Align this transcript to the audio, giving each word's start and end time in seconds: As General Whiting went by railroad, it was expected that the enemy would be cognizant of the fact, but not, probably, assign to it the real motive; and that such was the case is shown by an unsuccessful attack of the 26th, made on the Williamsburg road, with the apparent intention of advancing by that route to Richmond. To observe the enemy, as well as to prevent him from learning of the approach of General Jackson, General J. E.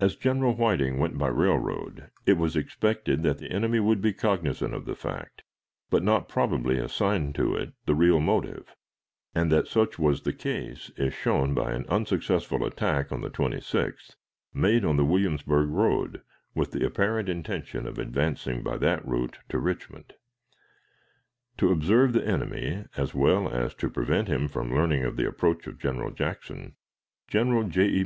As 0.00 0.16
General 0.16 0.52
Whiting 0.54 0.98
went 0.98 1.16
by 1.16 1.28
railroad, 1.28 2.10
it 2.26 2.34
was 2.36 2.56
expected 2.56 3.22
that 3.22 3.38
the 3.38 3.50
enemy 3.50 3.80
would 3.80 4.02
be 4.02 4.12
cognizant 4.12 4.74
of 4.74 4.84
the 4.84 4.94
fact, 4.94 5.44
but 5.88 6.02
not, 6.02 6.28
probably, 6.28 6.76
assign 6.76 7.32
to 7.32 7.54
it 7.54 7.72
the 7.86 7.94
real 7.94 8.20
motive; 8.20 8.76
and 9.34 9.50
that 9.50 9.66
such 9.66 9.98
was 9.98 10.20
the 10.20 10.34
case 10.34 10.90
is 10.98 11.14
shown 11.14 11.54
by 11.54 11.72
an 11.72 11.86
unsuccessful 11.88 12.66
attack 12.66 13.10
of 13.10 13.22
the 13.22 13.30
26th, 13.30 14.14
made 14.52 14.84
on 14.84 14.98
the 14.98 15.06
Williamsburg 15.06 15.70
road, 15.70 16.20
with 16.54 16.72
the 16.72 16.84
apparent 16.84 17.30
intention 17.30 17.86
of 17.86 17.98
advancing 17.98 18.62
by 18.62 18.76
that 18.76 19.02
route 19.08 19.38
to 19.48 19.58
Richmond. 19.58 20.12
To 21.56 21.72
observe 21.72 22.12
the 22.12 22.26
enemy, 22.26 22.84
as 22.98 23.14
well 23.14 23.48
as 23.50 23.74
to 23.76 23.88
prevent 23.88 24.28
him 24.28 24.48
from 24.48 24.70
learning 24.74 25.02
of 25.04 25.16
the 25.16 25.26
approach 25.26 25.66
of 25.66 25.78
General 25.78 26.10
Jackson, 26.10 26.76
General 27.26 27.64
J. 27.64 27.84
E. 27.86 27.98